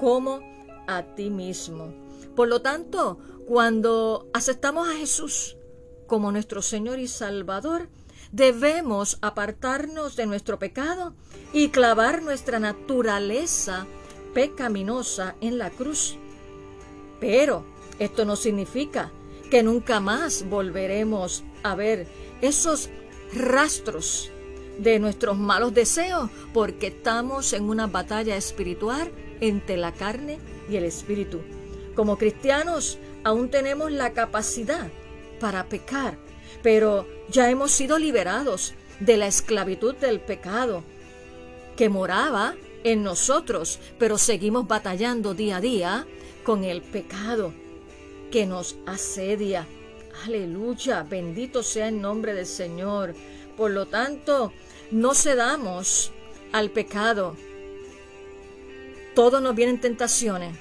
como 0.00 0.40
a 0.86 1.02
ti 1.14 1.30
mismo. 1.30 1.92
Por 2.34 2.48
lo 2.48 2.62
tanto, 2.62 3.18
cuando 3.46 4.28
aceptamos 4.32 4.88
a 4.88 4.96
Jesús 4.96 5.56
como 6.06 6.32
nuestro 6.32 6.62
Señor 6.62 6.98
y 6.98 7.08
Salvador, 7.08 7.88
debemos 8.32 9.18
apartarnos 9.22 10.16
de 10.16 10.26
nuestro 10.26 10.58
pecado 10.58 11.14
y 11.52 11.68
clavar 11.68 12.22
nuestra 12.22 12.58
naturaleza 12.58 13.86
pecaminosa 14.38 15.34
en 15.40 15.58
la 15.58 15.68
cruz. 15.70 16.16
Pero 17.18 17.64
esto 17.98 18.24
no 18.24 18.36
significa 18.36 19.10
que 19.50 19.64
nunca 19.64 19.98
más 19.98 20.48
volveremos 20.48 21.42
a 21.64 21.74
ver 21.74 22.06
esos 22.40 22.88
rastros 23.34 24.30
de 24.78 25.00
nuestros 25.00 25.36
malos 25.36 25.74
deseos 25.74 26.30
porque 26.54 26.86
estamos 26.86 27.52
en 27.52 27.64
una 27.64 27.88
batalla 27.88 28.36
espiritual 28.36 29.10
entre 29.40 29.76
la 29.76 29.90
carne 29.90 30.38
y 30.70 30.76
el 30.76 30.84
espíritu. 30.84 31.40
Como 31.96 32.16
cristianos 32.16 32.96
aún 33.24 33.50
tenemos 33.50 33.90
la 33.90 34.12
capacidad 34.12 34.88
para 35.40 35.64
pecar, 35.64 36.16
pero 36.62 37.08
ya 37.28 37.50
hemos 37.50 37.72
sido 37.72 37.98
liberados 37.98 38.74
de 39.00 39.16
la 39.16 39.26
esclavitud 39.26 39.96
del 39.96 40.20
pecado 40.20 40.84
que 41.76 41.88
moraba 41.88 42.54
en 42.84 43.02
nosotros, 43.02 43.78
pero 43.98 44.18
seguimos 44.18 44.66
batallando 44.66 45.34
día 45.34 45.56
a 45.56 45.60
día 45.60 46.06
con 46.44 46.64
el 46.64 46.82
pecado 46.82 47.52
que 48.30 48.46
nos 48.46 48.76
asedia. 48.86 49.66
Aleluya, 50.24 51.02
bendito 51.02 51.62
sea 51.62 51.88
el 51.88 52.00
nombre 52.00 52.34
del 52.34 52.46
Señor. 52.46 53.14
Por 53.56 53.70
lo 53.70 53.86
tanto, 53.86 54.52
no 54.90 55.14
cedamos 55.14 56.12
al 56.52 56.70
pecado. 56.70 57.36
Todos 59.14 59.42
nos 59.42 59.54
vienen 59.54 59.80
tentaciones. 59.80 60.56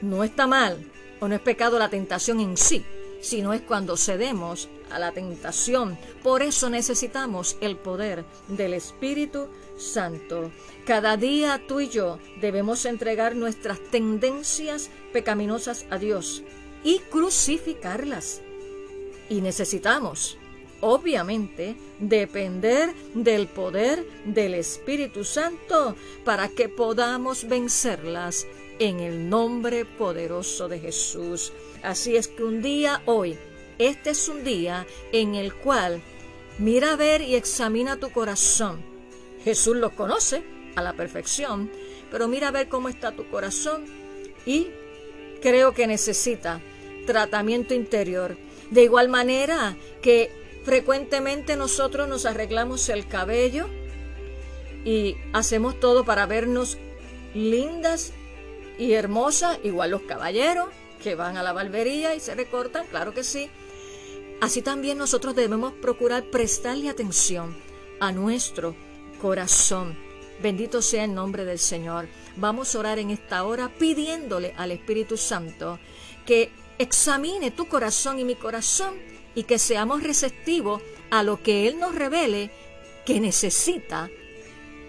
No 0.00 0.24
está 0.24 0.46
mal 0.46 0.78
o 1.20 1.28
no 1.28 1.34
es 1.34 1.40
pecado 1.40 1.78
la 1.78 1.90
tentación 1.90 2.40
en 2.40 2.56
sí, 2.56 2.84
sino 3.20 3.52
es 3.52 3.62
cuando 3.62 3.96
cedemos 3.96 4.68
a 4.90 4.98
la 4.98 5.12
tentación. 5.12 5.98
Por 6.22 6.42
eso 6.42 6.70
necesitamos 6.70 7.56
el 7.60 7.76
poder 7.76 8.24
del 8.48 8.74
Espíritu 8.74 9.48
Santo. 9.76 10.50
Cada 10.86 11.16
día 11.16 11.62
tú 11.66 11.80
y 11.80 11.88
yo 11.88 12.18
debemos 12.40 12.84
entregar 12.84 13.36
nuestras 13.36 13.80
tendencias 13.80 14.90
pecaminosas 15.12 15.86
a 15.90 15.98
Dios 15.98 16.42
y 16.82 16.98
crucificarlas. 16.98 18.42
Y 19.28 19.40
necesitamos, 19.42 20.38
obviamente, 20.80 21.76
depender 22.00 22.92
del 23.14 23.46
poder 23.46 24.04
del 24.24 24.54
Espíritu 24.54 25.24
Santo 25.24 25.94
para 26.24 26.48
que 26.48 26.68
podamos 26.68 27.48
vencerlas 27.48 28.46
en 28.80 28.98
el 28.98 29.28
nombre 29.28 29.84
poderoso 29.84 30.68
de 30.68 30.80
Jesús. 30.80 31.52
Así 31.82 32.16
es 32.16 32.26
que 32.26 32.42
un 32.42 32.62
día 32.62 33.02
hoy, 33.04 33.38
este 33.78 34.10
es 34.10 34.28
un 34.28 34.42
día 34.42 34.86
en 35.12 35.36
el 35.36 35.54
cual 35.54 36.02
mira 36.58 36.92
a 36.92 36.96
ver 36.96 37.20
y 37.20 37.36
examina 37.36 37.98
tu 37.98 38.10
corazón. 38.10 38.80
Jesús 39.44 39.76
lo 39.76 39.94
conoce 39.94 40.42
a 40.74 40.82
la 40.82 40.94
perfección, 40.94 41.70
pero 42.10 42.26
mira 42.26 42.48
a 42.48 42.52
ver 42.52 42.68
cómo 42.68 42.88
está 42.88 43.12
tu 43.12 43.28
corazón 43.28 43.84
y 44.46 44.68
creo 45.40 45.72
que 45.72 45.86
necesita 45.86 46.60
tratamiento 47.06 47.74
interior. 47.74 48.36
De 48.70 48.82
igual 48.82 49.08
manera 49.08 49.76
que 50.00 50.30
frecuentemente 50.64 51.56
nosotros 51.56 52.08
nos 52.08 52.24
arreglamos 52.24 52.88
el 52.88 53.06
cabello 53.06 53.68
y 54.84 55.16
hacemos 55.34 55.78
todo 55.80 56.04
para 56.04 56.24
vernos 56.24 56.78
lindas 57.34 58.12
y 58.80 58.94
hermosas, 58.94 59.58
igual 59.62 59.90
los 59.90 60.02
caballeros 60.02 60.70
que 61.02 61.14
van 61.14 61.36
a 61.36 61.42
la 61.42 61.52
barbería 61.52 62.14
y 62.14 62.20
se 62.20 62.34
recortan, 62.34 62.86
claro 62.86 63.12
que 63.12 63.22
sí. 63.22 63.50
Así 64.40 64.62
también 64.62 64.96
nosotros 64.96 65.36
debemos 65.36 65.74
procurar 65.74 66.24
prestarle 66.24 66.88
atención 66.88 67.54
a 68.00 68.10
nuestro 68.10 68.74
corazón. 69.20 69.98
Bendito 70.42 70.80
sea 70.80 71.04
el 71.04 71.14
nombre 71.14 71.44
del 71.44 71.58
Señor. 71.58 72.08
Vamos 72.36 72.74
a 72.74 72.78
orar 72.78 72.98
en 72.98 73.10
esta 73.10 73.44
hora 73.44 73.68
pidiéndole 73.68 74.54
al 74.56 74.70
Espíritu 74.70 75.18
Santo 75.18 75.78
que 76.24 76.50
examine 76.78 77.50
tu 77.50 77.68
corazón 77.68 78.18
y 78.18 78.24
mi 78.24 78.34
corazón 78.34 78.94
y 79.34 79.42
que 79.42 79.58
seamos 79.58 80.02
receptivos 80.02 80.80
a 81.10 81.22
lo 81.22 81.42
que 81.42 81.68
Él 81.68 81.78
nos 81.78 81.94
revele 81.94 82.50
que 83.04 83.20
necesita 83.20 84.08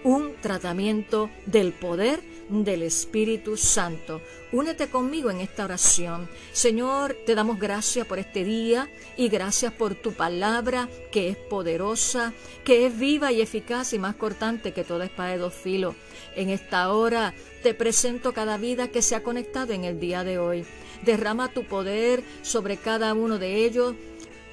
un 0.02 0.34
tratamiento 0.40 1.28
del 1.44 1.74
poder 1.74 2.31
del 2.52 2.82
Espíritu 2.82 3.56
Santo. 3.56 4.20
Únete 4.52 4.88
conmigo 4.90 5.30
en 5.30 5.40
esta 5.40 5.64
oración. 5.64 6.28
Señor, 6.52 7.16
te 7.24 7.34
damos 7.34 7.58
gracias 7.58 8.06
por 8.06 8.18
este 8.18 8.44
día 8.44 8.90
y 9.16 9.28
gracias 9.28 9.72
por 9.72 9.94
tu 9.94 10.12
palabra 10.12 10.88
que 11.10 11.30
es 11.30 11.36
poderosa, 11.36 12.34
que 12.62 12.84
es 12.84 12.98
viva 12.98 13.32
y 13.32 13.40
eficaz 13.40 13.94
y 13.94 13.98
más 13.98 14.16
cortante 14.16 14.72
que 14.72 14.84
toda 14.84 15.06
espada 15.06 15.30
de 15.30 15.38
dos 15.38 15.54
filos. 15.54 15.94
En 16.36 16.50
esta 16.50 16.92
hora 16.92 17.32
te 17.62 17.72
presento 17.72 18.34
cada 18.34 18.58
vida 18.58 18.88
que 18.88 19.00
se 19.00 19.14
ha 19.14 19.22
conectado 19.22 19.72
en 19.72 19.84
el 19.84 19.98
día 19.98 20.22
de 20.22 20.38
hoy. 20.38 20.66
Derrama 21.02 21.52
tu 21.52 21.64
poder 21.64 22.22
sobre 22.42 22.76
cada 22.76 23.14
uno 23.14 23.38
de 23.38 23.64
ellos. 23.64 23.94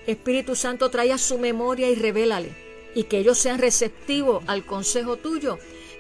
Espíritu 0.08 0.56
Santo, 0.56 0.90
trae 0.90 1.12
a 1.12 1.18
su 1.18 1.38
memoria 1.38 1.90
y 1.90 1.96
revélale. 1.96 2.70
Y 2.96 3.04
que 3.04 3.20
ellos 3.20 3.38
sean 3.38 3.60
receptivos 3.60 4.44
al 4.48 4.66
consejo 4.66 5.18
tuyo 5.18 5.60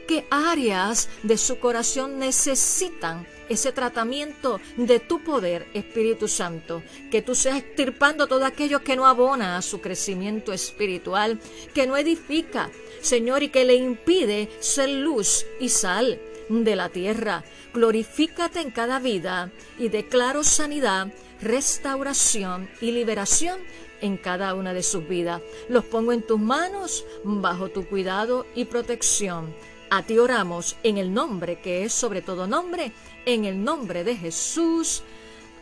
qué 0.10 0.26
áreas 0.32 1.08
de 1.22 1.38
su 1.38 1.60
corazón 1.60 2.18
necesitan 2.18 3.28
ese 3.48 3.72
tratamiento 3.72 4.60
de 4.76 5.00
tu 5.00 5.24
poder, 5.24 5.68
Espíritu 5.76 6.28
Santo. 6.28 6.82
Que 7.12 7.22
tú 7.22 7.36
seas 7.36 7.60
extirpando 7.60 8.26
todo 8.26 8.44
aquello 8.44 8.84
que 8.84 8.96
no 8.96 9.06
abona 9.06 9.56
a 9.56 9.62
su 9.62 9.82
crecimiento 9.82 10.52
espiritual, 10.52 11.40
que 11.76 11.86
no 11.86 11.96
edifica, 11.96 12.72
Señor, 13.02 13.44
y 13.44 13.50
que 13.50 13.66
le 13.66 13.76
impide 13.76 14.50
ser 14.60 14.90
luz 14.90 15.46
y 15.60 15.70
sal 15.70 16.20
de 16.50 16.76
la 16.76 16.90
tierra. 16.90 17.44
Glorifícate 17.72 18.62
en 18.62 18.72
cada 18.72 18.98
vida 18.98 19.52
y 19.78 19.90
declaro 19.90 20.44
sanidad, 20.44 21.14
restauración 21.40 22.68
y 22.82 22.94
liberación 22.94 23.60
en 24.02 24.18
cada 24.18 24.56
una 24.56 24.74
de 24.74 24.82
sus 24.82 25.08
vidas. 25.08 25.44
Los 25.68 25.86
pongo 25.86 26.14
en 26.14 26.24
tus 26.24 26.40
manos 26.40 27.06
bajo 27.24 27.70
tu 27.70 27.86
cuidado 27.86 28.48
y 28.56 28.66
protección. 28.66 29.54
A 29.92 30.04
ti 30.04 30.20
oramos 30.20 30.78
en 30.84 31.00
el 31.00 31.12
nombre 31.12 31.62
que 31.62 31.84
es 31.84 31.94
sobre 31.94 32.22
todo 32.22 32.46
nombre, 32.46 32.92
en 33.26 33.46
el 33.46 33.64
nombre 33.64 34.04
de 34.04 34.16
Jesús. 34.16 35.02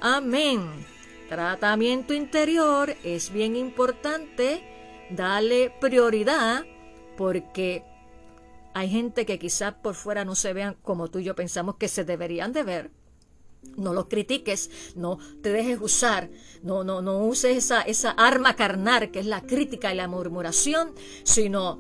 Amén. 0.02 0.70
Tratamiento 1.30 2.14
interior 2.14 2.94
es 3.04 3.32
bien 3.32 3.56
importante. 3.56 5.08
Dale 5.10 5.74
prioridad 5.80 6.66
porque 7.16 7.86
hay 8.74 8.90
gente 8.90 9.26
que 9.26 9.40
quizás 9.40 9.74
por 9.76 9.96
fuera 9.96 10.26
no 10.26 10.36
se 10.36 10.52
vean 10.52 10.76
como 10.84 11.10
tú 11.10 11.20
y 11.20 11.24
yo 11.24 11.34
pensamos 11.34 11.76
que 11.76 11.88
se 11.88 12.04
deberían 12.04 12.52
de 12.52 12.64
ver. 12.64 12.92
No 13.78 13.94
los 13.94 14.08
critiques, 14.08 14.94
no 14.96 15.20
te 15.42 15.52
dejes 15.52 15.80
usar, 15.82 16.30
no, 16.64 16.84
no, 16.84 17.02
no 17.02 17.20
uses 17.20 17.58
esa, 17.58 17.82
esa 17.82 18.12
arma 18.12 18.56
carnal 18.56 19.10
que 19.10 19.20
es 19.20 19.26
la 19.26 19.42
crítica 19.42 19.94
y 19.94 19.98
la 19.98 20.08
murmuración, 20.08 20.94
sino 21.24 21.80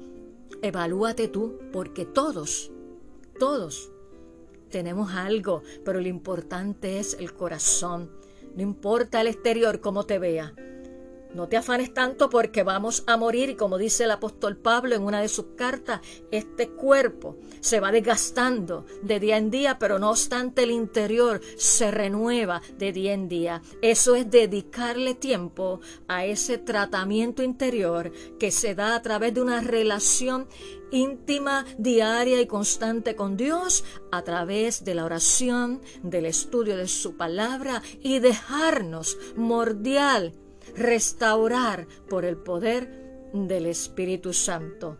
Evalúate 0.61 1.27
tú, 1.27 1.59
porque 1.71 2.05
todos, 2.05 2.71
todos 3.39 3.91
tenemos 4.69 5.13
algo, 5.13 5.61
pero 5.85 6.01
lo 6.01 6.07
importante 6.07 6.99
es 6.99 7.15
el 7.19 7.33
corazón. 7.33 8.11
No 8.55 8.61
importa 8.63 9.21
el 9.21 9.27
exterior 9.27 9.79
cómo 9.81 10.05
te 10.05 10.19
vea. 10.19 10.53
No 11.33 11.47
te 11.47 11.57
afanes 11.57 11.93
tanto 11.93 12.29
porque 12.29 12.63
vamos 12.63 13.03
a 13.07 13.17
morir 13.17 13.49
y 13.49 13.55
como 13.55 13.77
dice 13.77 14.05
el 14.05 14.11
apóstol 14.11 14.57
Pablo 14.57 14.95
en 14.95 15.03
una 15.03 15.21
de 15.21 15.27
sus 15.27 15.47
cartas, 15.55 16.01
este 16.31 16.69
cuerpo 16.69 17.37
se 17.59 17.79
va 17.79 17.91
desgastando 17.91 18.85
de 19.01 19.19
día 19.19 19.37
en 19.37 19.51
día, 19.51 19.77
pero 19.79 19.99
no 19.99 20.09
obstante 20.09 20.63
el 20.63 20.71
interior 20.71 21.41
se 21.57 21.91
renueva 21.91 22.61
de 22.77 22.91
día 22.91 23.13
en 23.13 23.27
día. 23.27 23.61
Eso 23.81 24.15
es 24.15 24.29
dedicarle 24.29 25.15
tiempo 25.15 25.81
a 26.07 26.25
ese 26.25 26.57
tratamiento 26.57 27.43
interior 27.43 28.11
que 28.39 28.51
se 28.51 28.75
da 28.75 28.95
a 28.95 29.01
través 29.01 29.33
de 29.33 29.41
una 29.41 29.61
relación 29.61 30.47
íntima, 30.91 31.65
diaria 31.77 32.39
y 32.39 32.47
constante 32.47 33.15
con 33.15 33.35
Dios 33.37 33.83
a 34.11 34.23
través 34.23 34.85
de 34.85 34.95
la 34.95 35.05
oración, 35.05 35.81
del 36.03 36.25
estudio 36.25 36.77
de 36.77 36.87
su 36.87 37.17
palabra 37.17 37.81
y 38.01 38.19
dejarnos 38.19 39.17
mordial 39.35 40.33
restaurar 40.77 41.87
por 42.09 42.23
el 42.23 42.37
poder 42.37 43.29
del 43.33 43.65
Espíritu 43.65 44.33
Santo. 44.33 44.97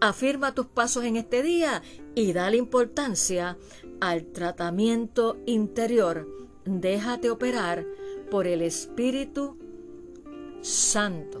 Afirma 0.00 0.54
tus 0.54 0.66
pasos 0.66 1.04
en 1.04 1.16
este 1.16 1.42
día 1.42 1.82
y 2.14 2.32
dale 2.32 2.56
importancia 2.56 3.58
al 4.00 4.26
tratamiento 4.32 5.36
interior. 5.46 6.26
Déjate 6.64 7.30
operar 7.30 7.86
por 8.30 8.46
el 8.46 8.62
Espíritu 8.62 9.58
Santo. 10.62 11.39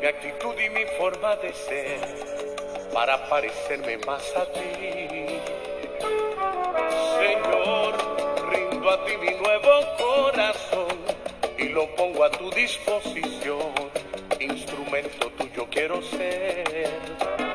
Mi 0.00 0.06
actitud 0.06 0.54
y 0.58 0.70
mi 0.70 0.86
forma 0.96 1.36
de 1.36 1.52
ser 1.52 2.00
para 2.94 3.28
parecerme 3.28 3.98
más 3.98 4.24
a 4.34 4.46
ti. 4.52 5.38
Señor, 7.18 7.94
rindo 8.50 8.90
a 8.90 9.04
ti 9.04 9.12
mi 9.18 9.34
nuevo 9.34 9.70
corazón 9.98 10.98
y 11.58 11.68
lo 11.68 11.94
pongo 11.94 12.24
a 12.24 12.30
tu 12.30 12.50
disposición. 12.50 13.74
Instrumento 14.40 15.30
tuyo 15.32 15.66
quiero 15.70 16.00
ser. 16.02 17.45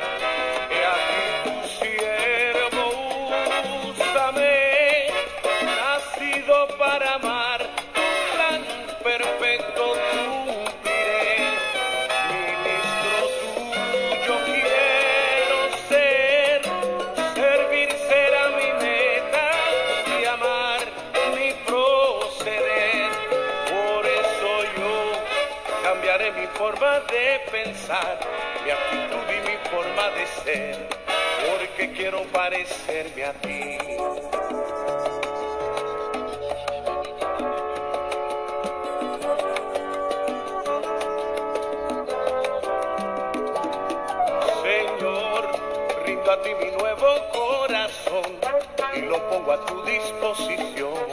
Mi 28.64 28.72
actitud 28.72 29.26
y 29.30 29.50
mi 29.50 29.58
forma 29.70 30.10
de 30.12 30.26
ser, 30.44 30.88
porque 31.50 31.92
quiero 31.92 32.24
parecerme 32.32 33.26
a 33.26 33.34
ti. 33.34 33.78
a 46.32 46.42
ti 46.44 46.50
mi 46.56 46.72
nuevo 46.72 47.08
corazón 47.34 48.40
y 48.96 49.02
lo 49.02 49.18
pongo 49.30 49.52
a 49.52 49.66
tu 49.66 49.84
disposición. 49.84 51.11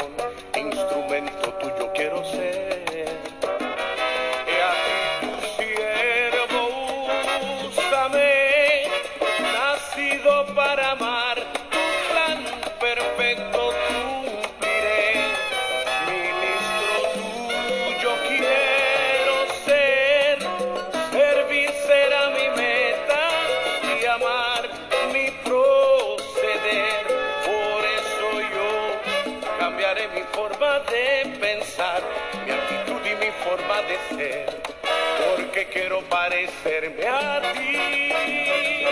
Parecerme 36.29 37.07
a 37.07 37.41
ti. 37.55 38.88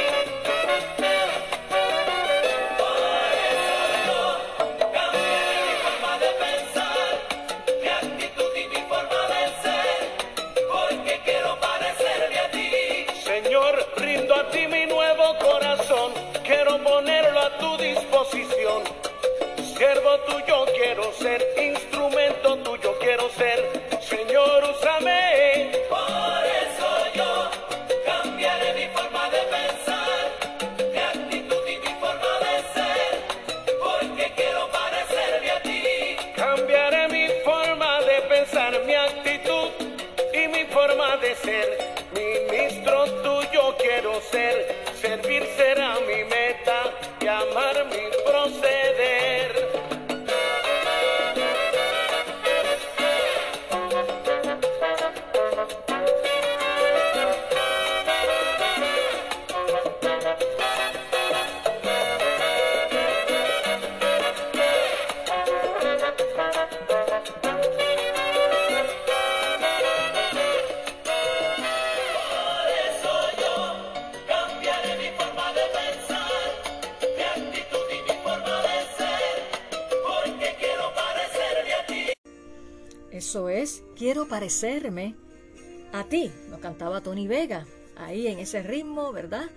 Parecerme 84.37 85.15
a 85.95 86.05
ti. 86.05 86.31
Lo 86.51 86.61
cantaba 86.61 87.01
Tony 87.01 87.27
Vega, 87.27 87.67
ahí 87.97 88.27
en 88.27 88.39
ese 88.39 88.63
ritmo, 88.63 89.11
¿verdad? 89.11 89.49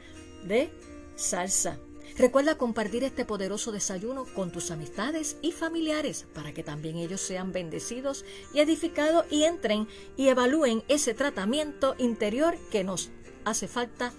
De 0.45 0.69
salsa. 1.17 1.77
Recuerda 2.17 2.57
compartir 2.57 3.03
este 3.03 3.25
poderoso 3.25 3.73
desayuno 3.73 4.23
con 4.23 4.53
tus 4.53 4.71
amistades 4.71 5.35
y 5.41 5.51
familiares 5.51 6.27
para 6.33 6.53
que 6.53 6.63
también 6.63 6.95
ellos 6.95 7.19
sean 7.19 7.51
bendecidos 7.51 8.23
y 8.53 8.61
edificados 8.61 9.25
y 9.29 9.43
entren 9.43 9.85
y 10.15 10.29
evalúen 10.29 10.81
ese 10.87 11.13
tratamiento 11.13 11.95
interior 11.97 12.57
que 12.71 12.85
nos 12.85 13.09
hace 13.43 13.67
falta 13.67 14.13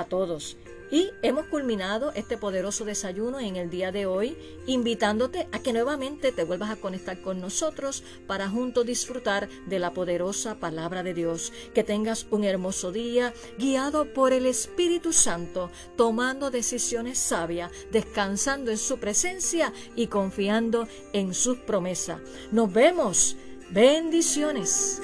a 0.00 0.04
todos. 0.04 0.56
Y 0.88 1.10
hemos 1.22 1.46
culminado 1.46 2.12
este 2.12 2.36
poderoso 2.36 2.84
desayuno 2.84 3.40
en 3.40 3.56
el 3.56 3.70
día 3.70 3.90
de 3.90 4.06
hoy, 4.06 4.36
invitándote 4.66 5.48
a 5.50 5.58
que 5.58 5.72
nuevamente 5.72 6.30
te 6.30 6.44
vuelvas 6.44 6.70
a 6.70 6.76
conectar 6.76 7.20
con 7.20 7.40
nosotros 7.40 8.04
para 8.28 8.48
juntos 8.48 8.86
disfrutar 8.86 9.48
de 9.66 9.80
la 9.80 9.92
poderosa 9.92 10.60
palabra 10.60 11.02
de 11.02 11.12
Dios. 11.12 11.52
Que 11.74 11.82
tengas 11.82 12.26
un 12.30 12.44
hermoso 12.44 12.92
día 12.92 13.34
guiado 13.58 14.12
por 14.14 14.32
el 14.32 14.46
Espíritu 14.46 15.12
Santo, 15.12 15.72
tomando 15.96 16.52
decisiones 16.52 17.18
sabias, 17.18 17.72
descansando 17.90 18.70
en 18.70 18.78
su 18.78 18.98
presencia 18.98 19.72
y 19.96 20.06
confiando 20.06 20.86
en 21.12 21.34
sus 21.34 21.58
promesas. 21.58 22.20
Nos 22.52 22.72
vemos 22.72 23.36
Bendiciones. 23.70 25.00